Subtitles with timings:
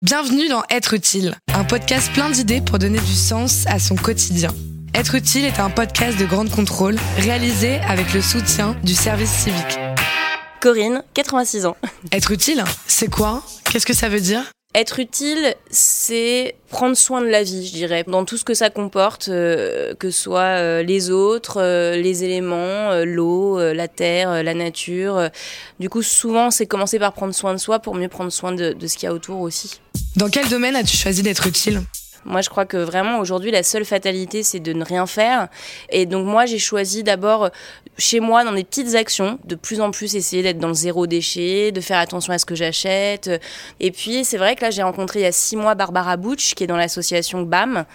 [0.00, 4.50] Bienvenue dans Être utile, un podcast plein d'idées pour donner du sens à son quotidien.
[4.94, 9.76] Être utile est un podcast de grande contrôle réalisé avec le soutien du service civique.
[10.60, 11.76] Corinne, 86 ans.
[12.12, 13.42] Être utile, c'est quoi?
[13.64, 14.44] Qu'est-ce que ça veut dire?
[14.74, 18.70] Être utile, c'est prendre soin de la vie, je dirais, dans tout ce que ça
[18.70, 24.54] comporte, euh, que ce soit euh, les autres, euh, les éléments, l'eau, la terre, la
[24.54, 25.30] nature.
[25.80, 28.74] Du coup, souvent, c'est commencer par prendre soin de soi pour mieux prendre soin de,
[28.74, 29.80] de ce qu'il y a autour aussi.
[30.16, 31.82] Dans quel domaine as-tu choisi d'être utile?
[32.28, 35.48] Moi, je crois que vraiment aujourd'hui, la seule fatalité, c'est de ne rien faire.
[35.90, 37.50] Et donc, moi, j'ai choisi d'abord
[37.96, 41.06] chez moi, dans des petites actions, de plus en plus essayer d'être dans le zéro
[41.06, 43.30] déchet, de faire attention à ce que j'achète.
[43.80, 46.54] Et puis, c'est vrai que là, j'ai rencontré il y a six mois Barbara Butch,
[46.54, 47.86] qui est dans l'association BAM,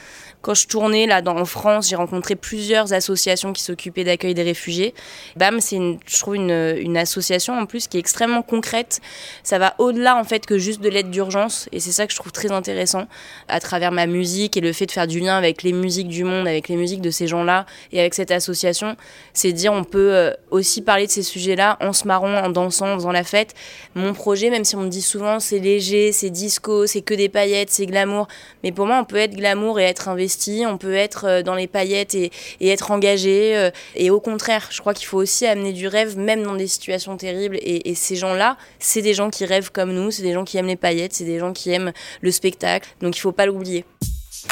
[0.44, 4.44] quand je tournais là dans, en France, j'ai rencontré plusieurs associations qui s'occupaient d'accueil des
[4.44, 4.94] réfugiés.
[5.38, 9.00] BAM, c'est je trouve une, une, association en plus qui est extrêmement concrète.
[9.42, 12.18] Ça va au-delà en fait que juste de l'aide d'urgence et c'est ça que je
[12.18, 13.08] trouve très intéressant
[13.48, 16.24] à travers ma musique et le fait de faire du lien avec les musiques du
[16.24, 18.96] monde, avec les musiques de ces gens-là et avec cette association,
[19.34, 22.94] c'est dire on peut euh, aussi parler de ces sujets-là en se marrant, en dansant,
[22.94, 23.54] en faisant la fête.
[23.96, 27.30] Mon projet, même si on me dit souvent c'est léger, c'est disco, c'est que des
[27.30, 28.28] paillettes, c'est glamour,
[28.64, 31.56] mais pour moi on peut être glamour et être investi on peut être euh, dans
[31.56, 33.56] les paillettes et, être engagé.
[33.56, 36.68] Euh, et au contraire, je crois qu'il faut aussi amener du rêve, même dans des
[36.68, 37.58] situations terribles.
[37.62, 40.68] Et, ces gens-là, c'est des gens qui rêvent comme nous, c'est des gens qui aiment
[40.68, 42.90] les paillettes, c'est des gens qui aiment le spectacle.
[43.02, 43.86] Donc il faut pas l'oublier.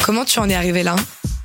[0.06, 0.96] Comment tu en es arrivé là?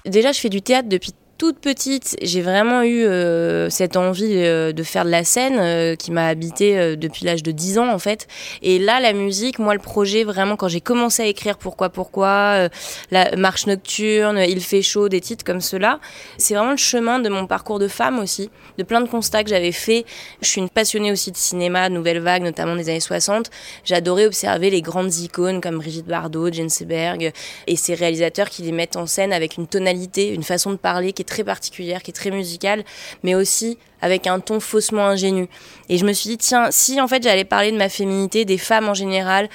[0.04, 4.72] Déjà, je fais du théâtre depuis toute petite, j'ai vraiment eu euh, cette envie euh,
[4.72, 7.98] de faire de la scène euh, qui m'a habité depuis l'âge de 10 ans en
[7.98, 8.26] fait.
[8.62, 12.68] Et là, la musique, moi, le projet, vraiment, quand j'ai commencé à écrire Pourquoi Pourquoi,
[13.10, 16.00] la marche nocturne, Il fait chaud, des titres comme cela,
[16.38, 19.50] c'est vraiment le chemin de mon parcours de femme aussi, de plein de constats que
[19.50, 20.04] j'avais fait.
[20.40, 23.50] Je suis une passionnée aussi de cinéma, de nouvelle vague, notamment des années 60.
[23.84, 27.32] J'adorais observer les grandes icônes comme Brigitte Bardot, Jane Seberg
[27.66, 31.12] et ces réalisateurs qui les mettent en scène avec une tonalité, une façon de parler
[31.12, 32.84] qui très particulière, qui est très musicale,
[33.22, 35.48] mais aussi avec un ton faussement ingénu.
[35.88, 38.58] Et je me suis dit, tiens, si en fait j'allais parler de ma féminité, des
[38.58, 39.48] femmes en général,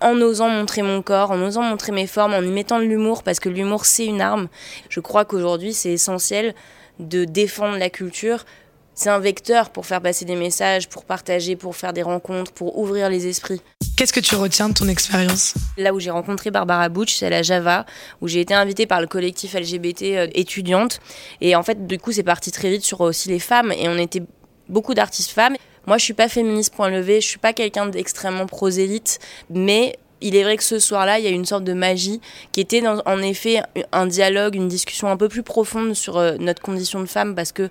[0.00, 3.22] en osant montrer mon corps, en osant montrer mes formes, en y mettant de l'humour,
[3.22, 4.48] parce que l'humour c'est une arme.
[4.88, 6.54] Je crois qu'aujourd'hui c'est essentiel
[6.98, 8.44] de défendre la culture.
[8.94, 12.78] C'est un vecteur pour faire passer des messages, pour partager, pour faire des rencontres, pour
[12.78, 13.60] ouvrir les esprits.
[13.96, 17.30] Qu'est-ce que tu retiens de ton expérience Là où j'ai rencontré Barbara Butch, c'est à
[17.30, 17.86] la Java,
[18.20, 21.00] où j'ai été invitée par le collectif LGBT euh, étudiante.
[21.40, 23.72] Et en fait, du coup, c'est parti très vite sur aussi les femmes.
[23.72, 24.22] Et on était
[24.68, 25.56] beaucoup d'artistes femmes.
[25.86, 29.18] Moi, je suis pas féministe point levé, je suis pas quelqu'un d'extrêmement prosélyte,
[29.50, 32.20] mais il est vrai que ce soir-là, il y a une sorte de magie
[32.52, 36.62] qui était en effet un dialogue, une discussion un peu plus profonde sur euh, notre
[36.62, 37.68] condition de femme, parce que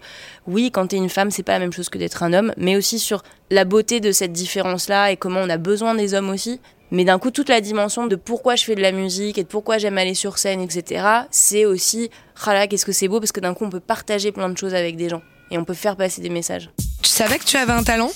[0.48, 2.54] oui, quand tu es une femme, c'est pas la même chose que d'être un homme,
[2.58, 6.30] mais aussi sur la beauté de cette différence-là et comment on a besoin des hommes
[6.30, 6.60] aussi.
[6.92, 9.48] Mais d'un coup, toute la dimension de pourquoi je fais de la musique et de
[9.48, 12.10] pourquoi j'aime aller sur scène, etc., c'est aussi,
[12.46, 14.58] ah là, qu'est-ce que c'est beau, parce que d'un coup, on peut partager plein de
[14.58, 15.22] choses avec des gens
[15.52, 16.72] et on peut faire passer des messages.
[17.04, 18.12] Tu savais que tu avais un talent?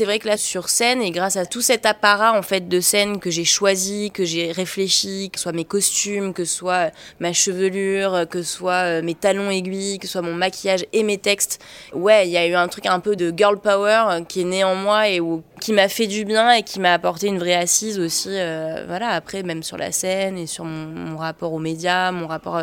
[0.00, 2.80] C'est vrai que là, sur scène, et grâce à tout cet apparat en fait de
[2.80, 6.90] scène que j'ai choisi, que j'ai réfléchi, que ce soit mes costumes, que ce soit
[7.18, 11.02] ma chevelure, que ce soit euh, mes talons aiguilles, que ce soit mon maquillage et
[11.02, 11.60] mes textes,
[11.92, 14.44] ouais, il y a eu un truc un peu de girl power euh, qui est
[14.44, 15.20] né en moi et
[15.60, 18.30] qui m'a fait du bien et qui m'a apporté une vraie assise aussi.
[18.30, 22.62] Euh, voilà, après, même sur la scène et sur mon, rapport aux médias, mon rapport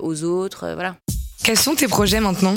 [0.00, 0.96] aux autres, voilà.
[1.44, 2.54] Quels sont tes projets maintenant?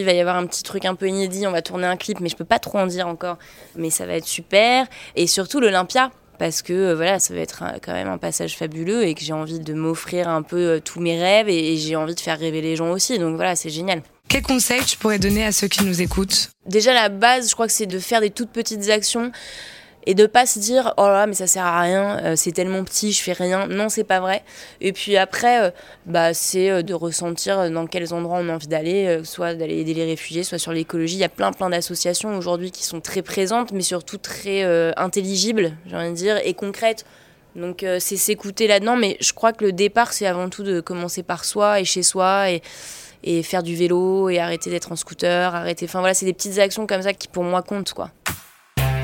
[0.00, 2.20] Il va y avoir un petit truc un peu inédit, on va tourner un clip,
[2.20, 3.38] mais je peux pas trop en dire encore.
[3.76, 4.86] Mais ça va être super.
[5.14, 9.04] Et surtout l'Olympia, parce que euh, voilà, ça va être quand même un passage fabuleux
[9.04, 12.14] et que j'ai envie de m'offrir un peu euh, tous mes rêves et, j'ai envie
[12.14, 13.18] de faire rêver les gens aussi.
[13.18, 14.02] Donc voilà, c'est génial.
[14.26, 16.50] Quel conseil tu pourrais donner à ceux qui nous écoutent?
[16.64, 19.32] Déjà, la base, je crois que c'est de faire des toutes petites actions
[20.06, 22.84] et de pas se dire oh là mais ça sert à rien euh, c'est tellement
[22.84, 23.66] petit je fais rien.
[23.66, 24.42] Non c'est pas vrai.
[24.80, 25.70] Et puis après euh,
[26.06, 29.94] bah c'est euh, de ressentir dans quels endroits on a envie d'aller soit d'aller aider
[29.94, 31.16] les réfugiés soit sur l'écologie.
[31.16, 34.64] Il y a plein plein d'associations aujourd'hui qui sont très présentes mais surtout très
[34.96, 37.04] intelligibles j'ai envie de dire et concrètes.
[37.56, 38.96] Donc c'est s'écouter là-dedans.
[38.96, 42.02] Mais je crois que le départ c'est avant tout de commencer par soi et chez
[42.02, 42.62] soi et
[43.22, 46.58] et faire du vélo et arrêter d'être en scooter arrêter enfin voilà c'est des petites
[46.58, 48.10] actions comme ça qui pour moi comptent quoi